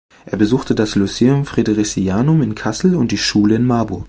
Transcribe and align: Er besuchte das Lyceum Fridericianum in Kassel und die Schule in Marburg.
Er 0.25 0.35
besuchte 0.39 0.73
das 0.73 0.95
Lyceum 0.95 1.45
Fridericianum 1.45 2.41
in 2.41 2.55
Kassel 2.55 2.95
und 2.95 3.11
die 3.11 3.19
Schule 3.19 3.53
in 3.55 3.65
Marburg. 3.65 3.99